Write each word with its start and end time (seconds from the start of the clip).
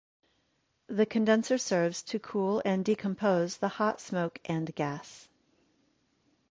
The 0.87 1.05
condenser 1.05 1.59
serves 1.59 2.01
to 2.05 2.17
cool 2.17 2.59
and 2.65 2.83
decompose 2.83 3.57
the 3.57 3.67
hot 3.67 4.01
smoke 4.01 4.39
and 4.45 4.73
gas. 4.73 5.29